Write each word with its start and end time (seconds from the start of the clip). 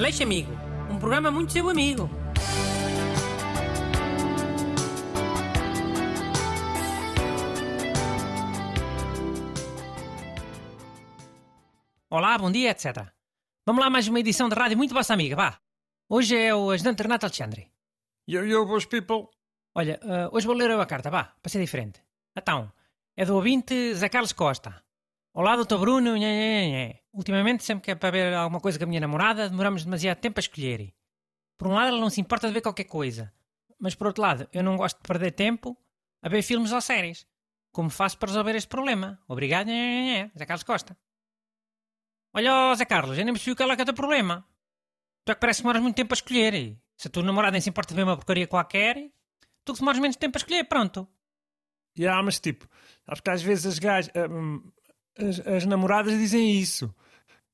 Aleixo 0.00 0.22
Amigo, 0.22 0.50
um 0.90 0.98
programa 0.98 1.30
muito 1.30 1.52
seu 1.52 1.68
amigo. 1.68 2.08
Olá, 12.08 12.38
bom 12.38 12.50
dia, 12.50 12.70
etc. 12.70 13.12
Vamos 13.66 13.84
lá 13.84 13.90
mais 13.90 14.08
uma 14.08 14.18
edição 14.18 14.48
de 14.48 14.54
rádio 14.54 14.78
muito 14.78 14.94
vossa 14.94 15.12
amiga, 15.12 15.36
vá. 15.36 15.60
Hoje 16.08 16.34
é 16.34 16.54
o 16.54 16.70
ajudante 16.70 17.02
Renato 17.02 17.26
Alexandre. 17.26 17.70
Yo, 18.26 18.46
yo, 18.46 18.64
boas 18.64 18.86
people. 18.86 19.28
Olha, 19.74 20.00
uh, 20.02 20.34
hoje 20.34 20.46
vou 20.46 20.56
ler 20.56 20.70
eu 20.70 20.80
a 20.80 20.86
carta, 20.86 21.10
vá, 21.10 21.24
para 21.42 21.52
ser 21.52 21.60
diferente. 21.60 22.02
Então, 22.34 22.72
é 23.14 23.26
do 23.26 23.34
ouvinte 23.34 23.92
Zé 23.92 24.08
Carlos 24.08 24.32
Costa. 24.32 24.82
Olá, 25.32 25.54
doutor 25.54 25.78
Bruno. 25.78 26.16
Nhê, 26.16 26.66
nhê. 26.66 27.00
Ultimamente, 27.12 27.62
sempre 27.62 27.84
que 27.84 27.90
é 27.92 27.94
para 27.94 28.10
ver 28.10 28.34
alguma 28.34 28.60
coisa 28.60 28.76
com 28.78 28.84
a 28.84 28.88
minha 28.88 29.00
namorada, 29.00 29.48
demoramos 29.48 29.84
demasiado 29.84 30.18
tempo 30.18 30.40
a 30.40 30.42
escolher. 30.42 30.92
Por 31.56 31.68
um 31.68 31.74
lado, 31.74 31.88
ela 31.88 32.00
não 32.00 32.10
se 32.10 32.20
importa 32.20 32.48
de 32.48 32.52
ver 32.52 32.60
qualquer 32.60 32.84
coisa. 32.84 33.32
Mas 33.78 33.94
por 33.94 34.08
outro 34.08 34.22
lado, 34.22 34.48
eu 34.52 34.62
não 34.62 34.76
gosto 34.76 34.96
de 34.96 35.06
perder 35.06 35.30
tempo 35.30 35.76
a 36.20 36.28
ver 36.28 36.42
filmes 36.42 36.72
ou 36.72 36.80
séries. 36.80 37.28
Como 37.72 37.90
faço 37.90 38.18
para 38.18 38.28
resolver 38.28 38.56
este 38.56 38.68
problema? 38.68 39.22
Obrigado, 39.28 39.68
nhê. 39.68 40.30
Zé 40.36 40.44
Carlos 40.46 40.64
Costa. 40.64 40.98
Olha, 42.34 42.74
Zé 42.74 42.84
Carlos, 42.84 43.16
eu 43.16 43.24
nem 43.24 43.32
percebi 43.32 43.54
qual 43.54 43.70
é 43.70 43.76
que 43.76 43.82
é 43.82 43.84
o 43.84 43.86
teu 43.86 43.94
problema. 43.94 44.44
Tu 45.24 45.30
é 45.30 45.34
que 45.34 45.40
parece 45.40 45.58
que 45.58 45.62
demoras 45.62 45.82
muito 45.82 45.94
tempo 45.94 46.12
a 46.12 46.16
escolher. 46.16 46.76
Se 46.96 47.06
a 47.06 47.10
tua 47.10 47.22
namorada 47.22 47.52
nem 47.52 47.60
se 47.60 47.70
importa 47.70 47.94
de 47.94 47.96
ver 47.96 48.02
uma 48.02 48.16
porcaria 48.16 48.48
qualquer, 48.48 48.96
tu 49.64 49.74
que 49.74 49.78
demoras 49.78 50.00
menos 50.00 50.16
tempo 50.16 50.36
a 50.36 50.40
escolher, 50.40 50.64
pronto. 50.64 51.08
Yeah, 51.96 52.20
mas 52.22 52.38
tipo, 52.38 52.68
acho 53.06 53.22
que 53.22 53.30
às 53.30 53.42
vezes 53.42 53.66
as 53.66 53.78
gajas, 53.78 54.12
as, 55.18 55.40
as 55.46 55.66
namoradas 55.66 56.12
dizem 56.18 56.58
isso. 56.58 56.94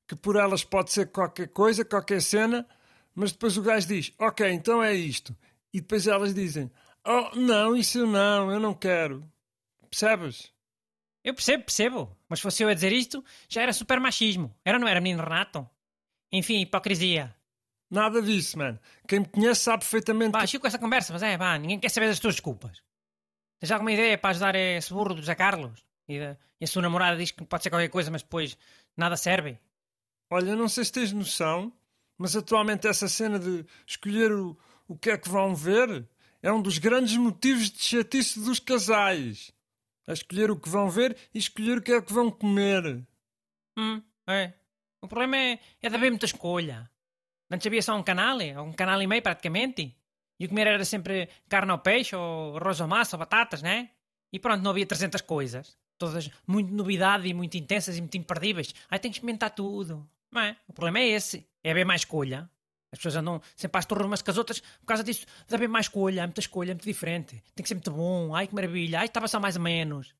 Que 0.07 0.15
por 0.15 0.35
elas 0.35 0.63
pode 0.63 0.91
ser 0.91 1.11
qualquer 1.11 1.49
coisa, 1.49 1.83
qualquer 1.83 2.21
cena, 2.21 2.65
mas 3.13 3.31
depois 3.31 3.57
o 3.57 3.61
gajo 3.61 3.87
diz, 3.87 4.13
ok, 4.17 4.49
então 4.51 4.81
é 4.81 4.93
isto. 4.93 5.35
E 5.73 5.81
depois 5.81 6.07
elas 6.07 6.33
dizem, 6.33 6.71
oh, 7.05 7.35
não, 7.35 7.75
isso 7.75 8.05
não, 8.07 8.51
eu 8.51 8.59
não 8.59 8.73
quero. 8.73 9.29
Percebes? 9.89 10.51
Eu 11.23 11.33
percebo, 11.33 11.63
percebo. 11.65 12.17
Mas 12.29 12.39
se 12.39 12.43
fosse 12.43 12.63
eu 12.63 12.69
a 12.69 12.73
dizer 12.73 12.93
isto, 12.93 13.23
já 13.49 13.61
era 13.63 13.73
super 13.73 13.99
machismo. 13.99 14.55
Era 14.63 14.79
não 14.79 14.87
era, 14.87 15.01
menino 15.01 15.21
Renato? 15.23 15.69
Enfim, 16.31 16.61
hipocrisia. 16.61 17.35
Nada 17.89 18.21
disso, 18.21 18.57
mano. 18.57 18.79
Quem 19.07 19.19
me 19.19 19.25
conhece 19.25 19.61
sabe 19.61 19.79
perfeitamente. 19.79 20.31
Pá, 20.31 20.41
que- 20.41 20.47
chico 20.47 20.61
com 20.61 20.67
essa 20.67 20.79
conversa, 20.79 21.11
mas 21.11 21.23
é, 21.23 21.37
pá, 21.37 21.57
ninguém 21.57 21.79
quer 21.79 21.89
saber 21.89 22.07
das 22.07 22.19
tuas 22.19 22.35
desculpas. 22.35 22.81
Tens 23.59 23.71
alguma 23.71 23.91
ideia 23.91 24.17
para 24.17 24.29
ajudar 24.31 24.55
esse 24.55 24.93
burro 24.93 25.15
do 25.15 25.21
Zé 25.23 25.35
Carlos? 25.35 25.83
E, 26.07 26.19
da- 26.19 26.37
e 26.59 26.63
a 26.63 26.67
sua 26.67 26.81
namorada 26.81 27.17
diz 27.17 27.31
que 27.31 27.43
pode 27.45 27.63
ser 27.63 27.69
qualquer 27.69 27.89
coisa, 27.89 28.09
mas 28.11 28.21
depois 28.23 28.57
nada 28.95 29.17
serve? 29.17 29.57
Olha, 30.31 30.55
não 30.55 30.67
sei 30.67 30.83
se 30.85 30.91
tens 30.91 31.11
noção, 31.13 31.71
mas 32.17 32.35
atualmente 32.35 32.87
essa 32.87 33.07
cena 33.07 33.39
de 33.39 33.65
escolher 33.85 34.31
o, 34.31 34.57
o 34.87 34.97
que 34.97 35.09
é 35.11 35.17
que 35.17 35.29
vão 35.29 35.55
ver 35.55 36.07
é 36.41 36.51
um 36.51 36.61
dos 36.61 36.77
grandes 36.77 37.15
motivos 37.17 37.69
de 37.69 37.81
chatice 37.81 38.39
dos 38.39 38.59
casais. 38.59 39.51
A 40.07 40.13
escolher 40.13 40.49
o 40.49 40.57
que 40.59 40.69
vão 40.69 40.89
ver 40.89 41.17
e 41.33 41.37
escolher 41.37 41.77
o 41.79 41.81
que 41.81 41.91
é 41.91 42.01
que 42.01 42.13
vão 42.13 42.31
comer. 42.31 43.05
Hum, 43.77 44.01
é. 44.27 44.53
O 45.01 45.07
problema 45.07 45.37
é, 45.37 45.59
é 45.81 45.89
de 45.89 45.95
haver 45.95 46.09
muita 46.09 46.25
escolha. 46.25 46.89
Antes 47.51 47.67
havia 47.67 47.81
só 47.81 47.95
um 47.95 48.03
canal, 48.03 48.37
ou 48.57 48.63
um 48.65 48.73
canal 48.73 49.01
e 49.01 49.07
meio 49.07 49.21
praticamente. 49.21 49.95
E 50.39 50.45
o 50.45 50.49
comer 50.49 50.67
era 50.67 50.85
sempre 50.85 51.27
carne 51.49 51.71
ou 51.71 51.77
peixe, 51.79 52.15
ou 52.15 52.55
arroz 52.57 52.79
ou 52.79 52.87
massa, 52.87 53.15
ou 53.15 53.19
batatas, 53.19 53.61
né? 53.61 53.89
E 54.31 54.39
pronto, 54.39 54.61
não 54.63 54.71
havia 54.71 54.85
300 54.85 55.21
coisas. 55.21 55.77
Todas 55.97 56.29
muito 56.45 56.73
novidade 56.73 57.27
e 57.27 57.33
muito 57.33 57.57
intensas 57.57 57.97
e 57.97 58.01
muito 58.01 58.17
imperdíveis. 58.17 58.73
Aí 58.89 58.99
tem 58.99 59.11
que 59.11 59.17
experimentar 59.17 59.51
tudo. 59.51 60.07
Não 60.31 60.41
é? 60.41 60.55
O 60.67 60.73
problema 60.73 60.99
é 60.99 61.07
esse. 61.07 61.45
É 61.63 61.71
haver 61.71 61.85
mais 61.85 62.01
escolha. 62.01 62.49
As 62.91 62.99
pessoas 62.99 63.15
andam 63.17 63.41
sempre 63.55 63.79
às 63.79 63.85
torres 63.85 64.05
umas 64.05 64.21
com 64.21 64.31
as 64.31 64.37
outras 64.37 64.59
por 64.59 64.85
causa 64.85 65.03
disso. 65.03 65.25
De 65.47 65.55
haver 65.55 65.67
mais 65.67 65.85
escolha, 65.85 66.23
muita 66.23 66.39
escolha, 66.39 66.73
muito 66.73 66.85
diferente. 66.85 67.41
Tem 67.55 67.63
que 67.63 67.67
ser 67.67 67.75
muito 67.75 67.91
bom. 67.91 68.35
Ai 68.35 68.47
que 68.47 68.55
maravilha. 68.55 68.99
Ai 68.99 69.05
estava 69.05 69.27
só 69.27 69.39
mais 69.39 69.55
ou 69.55 69.61
menos. 69.61 70.15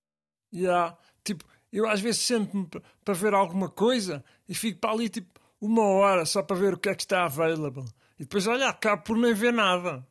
E 0.51 0.67
há, 0.67 0.97
tipo, 1.23 1.45
eu 1.71 1.87
às 1.87 1.99
vezes 1.99 2.21
sento-me 2.21 2.67
para 3.03 3.13
ver 3.13 3.33
alguma 3.33 3.69
coisa 3.69 4.23
e 4.47 4.55
fico 4.55 4.79
para 4.79 4.91
ali 4.91 5.09
tipo 5.09 5.39
uma 5.59 5.83
hora 5.83 6.25
só 6.25 6.41
para 6.43 6.55
ver 6.55 6.73
o 6.73 6.77
que 6.77 6.89
é 6.89 6.95
que 6.95 7.03
está 7.03 7.25
available. 7.25 7.85
E 8.19 8.23
depois, 8.23 8.47
olha, 8.47 8.67
acabo 8.67 9.03
por 9.03 9.17
nem 9.17 9.33
ver 9.33 9.53
nada. 9.53 10.05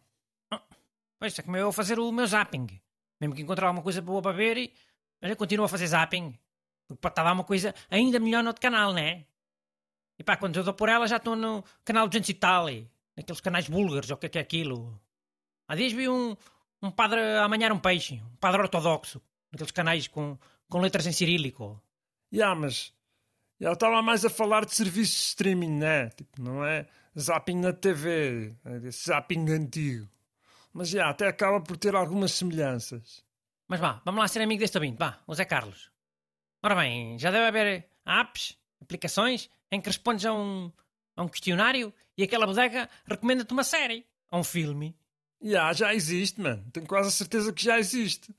Pois 1.18 1.38
é 1.38 1.42
como 1.42 1.56
eu 1.56 1.72
fazer 1.72 1.98
o 1.98 2.12
meu 2.12 2.26
zapping. 2.26 2.66
Mesmo 3.20 3.34
que 3.34 3.42
encontrar 3.42 3.68
alguma 3.68 3.82
coisa 3.82 4.02
boa 4.02 4.20
para 4.20 4.36
ver, 4.36 4.58
e 4.58 4.72
olha, 5.22 5.36
continuo 5.36 5.66
a 5.66 5.68
fazer 5.68 5.86
zapping. 5.86 6.38
Porque 6.88 7.08
estar 7.08 7.22
lá 7.22 7.32
uma 7.32 7.44
coisa 7.44 7.74
ainda 7.90 8.20
melhor 8.20 8.42
no 8.42 8.50
outro 8.50 8.62
canal, 8.62 8.92
né? 8.92 9.26
E 10.18 10.24
pá, 10.24 10.36
quando 10.36 10.56
eu 10.56 10.64
dou 10.64 10.74
por 10.74 10.88
ela 10.88 11.06
já 11.06 11.16
estou 11.16 11.36
no 11.36 11.64
canal 11.84 12.08
200 12.08 12.28
e 12.28 12.34
tal, 12.34 12.66
naqueles 13.16 13.40
canais 13.40 13.68
búlgaros, 13.68 14.10
ou 14.10 14.16
o 14.16 14.18
que 14.18 14.26
é 14.26 14.28
que 14.28 14.38
é 14.38 14.40
aquilo. 14.40 14.98
Há 15.68 15.74
dias 15.74 15.92
vi 15.92 16.08
um, 16.08 16.36
um 16.82 16.90
padre 16.90 17.20
a 17.20 17.48
manhar 17.48 17.72
um 17.72 17.78
peixe, 17.78 18.22
um 18.32 18.36
padre 18.36 18.62
ortodoxo, 18.62 19.20
naqueles 19.50 19.72
canais 19.72 20.06
com, 20.06 20.38
com 20.68 20.80
letras 20.80 21.06
em 21.06 21.12
cirílico. 21.12 21.82
E 22.30 22.40
há, 22.40 22.54
mas 22.54 22.92
eu 23.58 23.72
estava 23.72 24.00
mais 24.02 24.24
a 24.24 24.30
falar 24.30 24.64
de 24.64 24.74
serviços 24.74 25.16
de 25.16 25.22
streaming, 25.22 25.78
né? 25.78 26.10
Tipo, 26.10 26.40
não 26.40 26.64
é 26.64 26.86
zapping 27.18 27.56
na 27.56 27.72
TV, 27.72 28.54
é 28.64 28.78
desse 28.78 29.06
zapping 29.06 29.50
antigo. 29.50 30.08
Mas 30.72 30.90
já, 30.90 31.08
até 31.08 31.26
acaba 31.26 31.60
por 31.60 31.76
ter 31.76 31.94
algumas 31.94 32.32
semelhanças. 32.32 33.24
Mas 33.68 33.80
vá, 33.80 34.00
vamos 34.04 34.20
lá 34.20 34.28
ser 34.28 34.42
amigo 34.42 34.60
deste 34.60 34.76
ouvinte, 34.76 34.98
vá, 34.98 35.20
o 35.26 35.34
Zé 35.34 35.44
Carlos. 35.44 35.90
Ora 36.62 36.74
bem, 36.74 37.18
já 37.18 37.30
deve 37.30 37.46
haver 37.46 37.88
apps, 38.06 38.56
aplicações, 38.80 39.50
em 39.70 39.80
que 39.80 39.88
respondes 39.88 40.24
a 40.24 40.32
um, 40.32 40.72
a 41.16 41.22
um 41.22 41.28
questionário 41.28 41.92
e 42.16 42.22
aquela 42.22 42.46
bodega 42.46 42.88
recomenda-te 43.04 43.52
uma 43.52 43.64
série, 43.64 44.06
ou 44.30 44.40
um 44.40 44.44
filme. 44.44 44.96
E 45.40 45.56
há, 45.56 45.72
já 45.72 45.94
existe, 45.94 46.40
mano. 46.40 46.64
Tenho 46.72 46.86
quase 46.86 47.08
a 47.08 47.12
certeza 47.12 47.52
que 47.52 47.62
já 47.62 47.78
existe. 47.78 48.34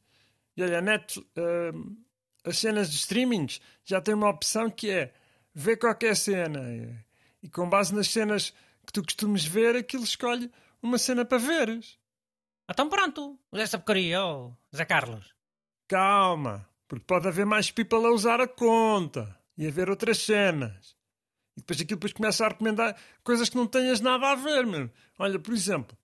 E 0.56 0.64
olha, 0.64 0.80
a 0.80 0.82
net, 0.82 1.20
hum, 1.38 1.98
as 2.44 2.58
cenas 2.58 2.90
de 2.90 2.98
streamings 2.98 3.62
já 3.86 4.02
tem 4.02 4.14
uma 4.14 4.30
opção 4.30 4.70
que 4.70 4.90
é 4.90 5.14
ver 5.54 5.78
qualquer 5.78 6.16
cena. 6.16 6.60
E 7.44 7.50
com 7.50 7.70
base 7.70 7.94
nas 7.94 8.08
cenas 8.08 8.54
que 8.86 8.94
tu 8.94 9.04
costumes 9.04 9.46
ver, 9.46 9.76
aquilo 9.76 10.04
escolhe 10.04 10.52
uma 10.82 10.98
cena 10.98 11.24
para 11.24 11.38
veres. 11.38 12.00
Então 12.70 12.90
pronto, 12.90 13.40
usa 13.52 13.64
essa 13.64 13.78
porcaria, 13.78 14.24
oh, 14.24 14.54
Zé 14.76 14.86
Carlos. 14.86 15.34
Calma, 15.88 16.68
porque 16.88 17.06
pode 17.06 17.28
haver 17.28 17.46
mais 17.46 17.72
people 17.72 18.06
a 18.06 18.12
usar 18.12 18.42
a 18.42 18.48
conta 18.48 19.40
e 19.58 19.68
a 19.68 19.72
ver 19.72 19.90
outras 19.90 20.20
cenas. 20.20 20.96
E 21.56 21.62
depois 21.62 21.80
aquilo 21.80 21.98
depois 21.98 22.14
começa 22.14 22.46
a 22.46 22.50
recomendar 22.50 22.96
coisas 23.24 23.50
que 23.50 23.56
não 23.56 23.66
tenhas 23.66 24.02
nada 24.02 24.32
a 24.32 24.36
ver, 24.36 24.66
meu. 24.66 24.92
Olha, 25.18 25.40
por 25.40 25.54
exemplo, 25.54 25.98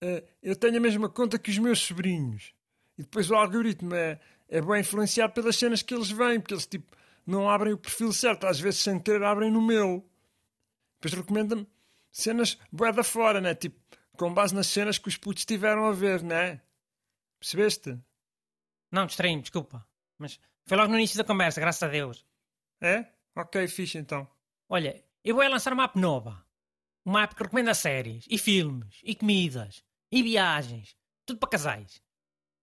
eh, 0.00 0.22
eu 0.42 0.54
tenho 0.54 0.76
a 0.76 0.80
mesma 0.80 1.08
conta 1.08 1.38
que 1.38 1.50
os 1.50 1.58
meus 1.58 1.80
sobrinhos. 1.80 2.54
E 2.98 3.02
depois 3.02 3.30
o 3.30 3.34
algoritmo 3.34 3.94
é, 3.94 4.20
é 4.48 4.60
bem 4.60 4.80
influenciado 4.80 5.32
pelas 5.32 5.56
cenas 5.56 5.82
que 5.82 5.94
eles 5.94 6.10
veem, 6.10 6.38
porque 6.38 6.54
eles 6.54 6.66
tipo 6.66 6.96
não 7.26 7.48
abrem 7.48 7.72
o 7.72 7.78
perfil 7.78 8.12
certo, 8.12 8.46
às 8.46 8.60
vezes 8.60 8.80
sem 8.80 8.98
querer 8.98 9.22
abrem 9.22 9.50
no 9.50 9.62
meu. 9.62 10.04
Depois 11.00 11.14
recomenda-me 11.14 11.66
cenas 12.10 12.58
bué 12.70 12.92
da 12.92 13.02
fora, 13.02 13.40
né? 13.40 13.54
Tipo, 13.54 13.80
com 14.16 14.32
base 14.32 14.54
nas 14.54 14.66
cenas 14.66 14.98
que 14.98 15.08
os 15.08 15.16
putos 15.16 15.44
tiveram 15.44 15.86
a 15.86 15.92
ver, 15.92 16.22
né? 16.22 16.60
Percebeste? 17.38 17.98
Não, 18.90 19.06
distraí-me, 19.06 19.42
desculpa. 19.42 19.86
Mas 20.18 20.38
foi 20.66 20.76
logo 20.76 20.90
no 20.90 20.98
início 20.98 21.16
da 21.16 21.24
conversa, 21.24 21.60
graças 21.60 21.82
a 21.82 21.88
Deus. 21.88 22.24
É? 22.80 23.06
Ok, 23.34 23.66
fixe 23.68 23.98
então. 23.98 24.28
Olha, 24.68 25.04
eu 25.24 25.34
vou 25.34 25.42
é 25.42 25.48
lançar 25.48 25.72
uma 25.72 25.84
app 25.84 25.98
nova. 25.98 26.44
Uma 27.04 27.22
app 27.22 27.34
que 27.34 27.42
recomenda 27.42 27.74
séries, 27.74 28.26
e 28.28 28.38
filmes, 28.38 29.00
e 29.02 29.14
comidas, 29.14 29.84
e 30.10 30.22
viagens. 30.22 30.96
Tudo 31.26 31.38
para 31.38 31.48
casais. 31.48 32.02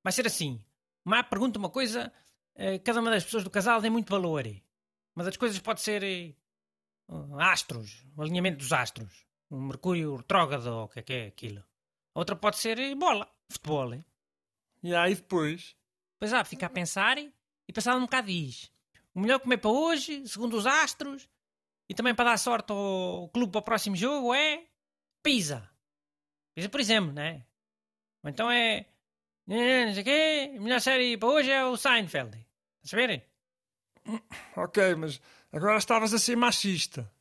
Vai 0.03 0.13
ser 0.13 0.25
assim. 0.27 0.63
Uma 1.03 1.19
app 1.19 1.29
pergunta 1.29 1.59
uma 1.59 1.69
coisa, 1.69 2.11
eh, 2.55 2.79
cada 2.79 3.01
uma 3.01 3.09
das 3.09 3.23
pessoas 3.23 3.43
do 3.43 3.49
casal 3.49 3.81
tem 3.81 3.89
muito 3.89 4.09
valor. 4.09 4.45
Uma 5.15 5.25
das 5.25 5.35
coisas 5.35 5.59
pode 5.59 5.81
ser 5.81 6.03
eh, 6.03 6.35
astros, 7.39 8.05
o 8.15 8.21
alinhamento 8.21 8.59
dos 8.59 8.71
astros. 8.71 9.25
Um 9.51 9.61
Mercúrio 9.67 10.15
retrógrado, 10.15 10.67
ou 10.67 10.83
o 10.85 10.87
que 10.87 10.99
é 10.99 11.03
que 11.03 11.13
é 11.13 11.27
aquilo. 11.27 11.63
A 12.13 12.19
outra 12.19 12.35
pode 12.35 12.57
ser 12.57 12.79
eh, 12.79 12.95
bola, 12.95 13.27
futebol. 13.51 13.93
eh. 13.93 14.05
E 14.83 14.93
aí 14.93 15.15
depois? 15.15 15.75
Pois 16.19 16.33
há, 16.33 16.43
fica 16.43 16.65
a 16.67 16.69
pensar 16.69 17.17
e, 17.17 17.33
e 17.67 17.73
passado 17.73 17.97
um 17.97 18.01
bocado 18.05 18.27
diz. 18.27 18.71
O 19.13 19.19
melhor 19.19 19.39
comer 19.39 19.57
para 19.57 19.71
hoje, 19.71 20.27
segundo 20.27 20.55
os 20.55 20.65
astros, 20.65 21.27
e 21.89 21.93
também 21.93 22.13
para 22.13 22.29
dar 22.31 22.37
sorte 22.37 22.71
ao 22.71 23.29
clube 23.29 23.51
para 23.51 23.59
o 23.59 23.63
próximo 23.63 23.95
jogo 23.95 24.33
é 24.33 24.65
Pisa. 25.23 25.69
Pisa, 26.55 26.69
por 26.69 26.79
exemplo, 26.79 27.11
né? 27.11 27.45
Ou 28.23 28.29
então 28.29 28.51
é. 28.51 28.85
Não 29.47 29.93
sei 29.93 30.01
o 30.01 30.05
quê, 30.05 30.53
a 30.55 30.61
melhor 30.61 30.79
série 30.79 31.17
para 31.17 31.29
hoje 31.29 31.49
é 31.49 31.65
o 31.65 31.75
Seinfeld. 31.75 32.45
Estás 32.83 32.93
a? 32.93 33.23
Ok, 34.55 34.95
mas 34.95 35.19
agora 35.51 35.77
estavas 35.77 36.13
a 36.13 36.19
ser 36.19 36.35
machista. 36.35 37.11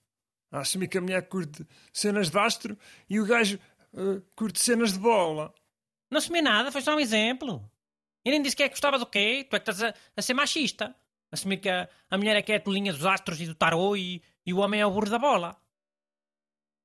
A 0.51 0.61
assumir 0.61 0.89
que 0.89 0.99
a 0.99 1.01
mulher 1.01 1.29
curte 1.29 1.67
cenas 1.93 2.31
de 2.31 2.39
astro 2.39 2.79
e 3.09 3.21
o 3.21 3.27
gajo 3.27 3.59
eh, 3.95 4.23
curte 4.35 4.61
cenas 4.61 4.93
de 4.93 4.99
bola. 4.99 5.53
Não 6.11 6.19
assumi 6.19 6.41
nada, 6.41 6.73
foi 6.73 6.81
só 6.81 6.95
um 6.95 7.01
exemplo. 7.01 7.71
E 8.25 8.31
nem 8.31 8.43
disse 8.43 8.57
que 8.57 8.63
é 8.63 8.69
que 8.69 8.75
gostava 8.75 8.99
do 8.99 9.07
quê? 9.07 9.47
Tu 9.49 9.57
é 9.57 9.61
que 9.61 9.71
estás 9.71 9.83
a, 9.83 9.95
a 10.17 10.23
ser 10.23 10.35
machista. 10.35 10.95
Assumir 11.31 11.59
que 11.59 11.69
a, 11.69 11.89
a 12.11 12.17
mulher 12.17 12.37
é 12.37 12.43
que 12.43 12.53
é 12.53 12.57
a 12.57 12.61
tolinha 12.61 12.93
dos 12.93 13.05
astros 13.05 13.41
e 13.41 13.47
do 13.47 13.55
tarô 13.55 13.97
e, 13.97 14.23
e 14.47 14.53
o 14.55 14.59
homem 14.59 14.81
é 14.81 14.87
o 14.87 14.91
burro 14.91 15.11
da 15.11 15.19
bola. 15.19 15.61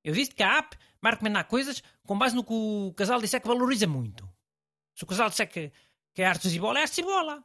Eu 0.03 0.13
disse 0.13 0.31
que 0.31 0.43
a 0.43 0.57
app 0.57 0.77
vai 1.01 1.13
recomendar 1.13 1.47
coisas 1.47 1.81
com 2.05 2.17
base 2.17 2.35
no 2.35 2.43
que 2.43 2.53
o 2.53 2.93
casal 2.95 3.21
disser 3.21 3.41
que 3.41 3.47
valoriza 3.47 3.87
muito. 3.87 4.29
Se 4.95 5.05
o 5.05 5.07
casal 5.07 5.29
disser 5.29 5.49
que, 5.49 5.71
que 6.13 6.21
é 6.21 6.25
artes 6.25 6.53
e 6.53 6.59
bola, 6.59 6.79
é 6.79 6.81
artes 6.81 6.97
e 6.97 7.03
bola. 7.03 7.43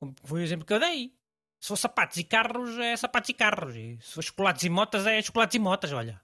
Como 0.00 0.14
foi 0.24 0.40
o 0.40 0.44
exemplo 0.44 0.64
que 0.64 0.72
eu 0.72 0.80
dei. 0.80 1.17
Se 1.60 1.68
for 1.68 1.76
sapatos 1.76 2.16
e 2.16 2.24
carros, 2.24 2.78
é 2.78 2.96
sapatos 2.96 3.30
e 3.30 3.34
carros. 3.34 3.74
E 3.74 3.98
se 4.00 4.14
for 4.14 4.22
chocolates 4.22 4.64
e 4.64 4.68
motas, 4.68 5.06
é 5.06 5.20
chocolates 5.20 5.56
e 5.56 5.58
motas, 5.58 5.92
olha. 5.92 6.20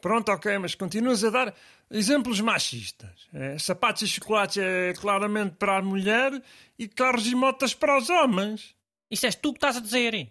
Pronto, 0.00 0.30
ok, 0.30 0.58
mas 0.58 0.74
continuas 0.74 1.24
a 1.24 1.30
dar 1.30 1.54
exemplos 1.90 2.40
machistas. 2.40 3.26
É, 3.32 3.58
sapatos 3.58 4.02
e 4.02 4.08
chocolates 4.08 4.58
é 4.58 4.92
claramente 4.94 5.56
para 5.56 5.78
a 5.78 5.82
mulher 5.82 6.42
e 6.78 6.86
carros 6.86 7.26
e 7.26 7.34
motas 7.34 7.74
para 7.74 7.96
os 7.96 8.10
homens. 8.10 8.74
Isso 9.10 9.24
és 9.26 9.34
tu 9.34 9.52
que 9.52 9.58
estás 9.58 9.78
a 9.78 9.80
dizer. 9.80 10.30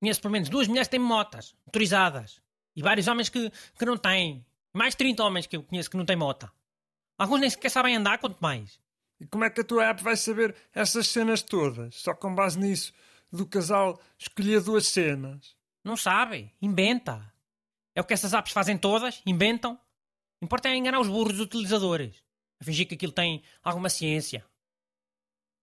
Conheço 0.00 0.20
pelo 0.20 0.32
menos 0.32 0.48
duas 0.48 0.68
mulheres 0.68 0.86
que 0.86 0.92
têm 0.92 1.00
motas, 1.00 1.54
motorizadas. 1.66 2.40
E 2.76 2.82
vários 2.82 3.08
homens 3.08 3.28
que, 3.28 3.50
que 3.78 3.84
não 3.84 3.96
têm. 3.96 4.44
Mais 4.72 4.94
30 4.94 5.22
homens 5.22 5.46
que 5.46 5.56
eu 5.56 5.62
conheço 5.62 5.90
que 5.90 5.96
não 5.96 6.04
têm 6.04 6.16
mota. 6.16 6.50
Alguns 7.18 7.40
nem 7.40 7.50
sequer 7.50 7.70
sabem 7.70 7.96
andar, 7.96 8.18
quanto 8.18 8.40
mais. 8.40 8.78
E 9.20 9.26
como 9.26 9.44
é 9.44 9.50
que 9.50 9.60
a 9.60 9.64
tua 9.64 9.86
app 9.86 10.02
vai 10.02 10.16
saber 10.16 10.54
essas 10.74 11.08
cenas 11.08 11.42
todas? 11.42 11.94
Só 11.96 12.14
com 12.14 12.34
base 12.34 12.58
nisso 12.58 12.92
do 13.34 13.46
casal 13.46 14.00
escolher 14.18 14.62
duas 14.62 14.86
cenas? 14.86 15.56
Não 15.82 15.96
sabe. 15.96 16.52
Inventa. 16.62 17.32
É 17.94 18.00
o 18.00 18.04
que 18.04 18.14
essas 18.14 18.32
apps 18.32 18.52
fazem 18.52 18.78
todas. 18.78 19.20
Inventam. 19.26 19.78
Importa 20.40 20.68
é 20.68 20.76
enganar 20.76 21.00
os 21.00 21.08
burros 21.08 21.40
utilizadores. 21.40 22.22
A 22.60 22.64
fingir 22.64 22.86
que 22.86 22.94
aquilo 22.94 23.12
tem 23.12 23.42
alguma 23.62 23.90
ciência. 23.90 24.44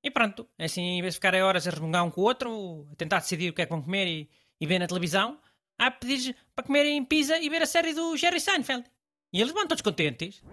E 0.03 0.11
pronto. 0.11 0.47
É 0.57 0.65
assim, 0.65 0.81
em 0.81 1.01
vez 1.01 1.13
de 1.13 1.17
ficarem 1.17 1.41
horas 1.41 1.67
a 1.67 1.71
resmungar 1.71 2.05
um 2.05 2.11
com 2.11 2.21
o 2.21 2.23
outro, 2.23 2.87
a 2.91 2.95
tentar 2.95 3.19
decidir 3.19 3.49
o 3.49 3.53
que 3.53 3.61
é 3.61 3.65
que 3.65 3.71
vão 3.71 3.81
comer 3.81 4.07
e, 4.07 4.29
e 4.59 4.65
ver 4.65 4.79
na 4.79 4.87
televisão, 4.87 5.39
há 5.77 5.91
pedir 5.91 6.35
para 6.55 6.65
comerem 6.65 7.03
pizza 7.05 7.37
e 7.39 7.49
ver 7.49 7.61
a 7.61 7.65
série 7.65 7.93
do 7.93 8.17
Jerry 8.17 8.39
Seinfeld. 8.39 8.85
E 9.33 9.39
eles 9.39 9.53
vão 9.53 9.67
todos 9.67 9.81
contentes. 9.81 10.43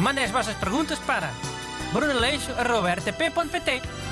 Mandem 0.00 0.24
as 0.24 0.30
vossas 0.30 0.56
perguntas 0.56 0.98
para 1.00 1.30
brunaleixo.rtp.pt 1.92 4.11